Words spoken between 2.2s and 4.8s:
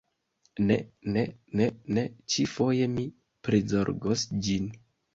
Ĉi-foje mi prizorgos ĝin.